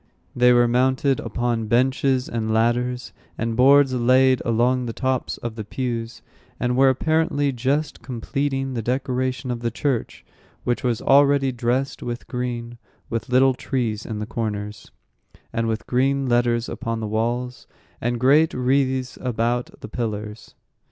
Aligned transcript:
They 0.35 0.51
were 0.51 0.67
mounted 0.67 1.19
upon 1.19 1.67
benches 1.67 2.27
and 2.27 2.51
ladders, 2.51 3.13
and 3.37 3.55
boards 3.55 3.93
laid 3.93 4.41
along 4.43 4.87
the 4.87 4.93
tops 4.93 5.37
of 5.37 5.53
the 5.53 5.63
pews, 5.63 6.23
and 6.59 6.75
were 6.75 6.89
apparently 6.89 7.51
just 7.51 8.01
completing 8.01 8.73
the 8.73 8.81
decoration 8.81 9.51
of 9.51 9.59
the 9.59 9.69
church, 9.69 10.25
which 10.63 10.83
was 10.83 11.03
already 11.03 11.51
dressed 11.51 12.01
with 12.01 12.25
green, 12.27 12.79
with 13.11 13.29
little 13.29 13.53
trees 13.53 14.03
in 14.03 14.17
the 14.17 14.25
corners, 14.25 14.89
and 15.53 15.67
with 15.67 15.85
green 15.85 16.27
letters 16.27 16.67
upon 16.67 16.99
the 16.99 17.05
walls, 17.05 17.67
and 18.01 18.19
great 18.19 18.55
wreaths 18.55 19.19
about 19.21 19.81
the 19.81 19.87
pillars. 19.87 20.55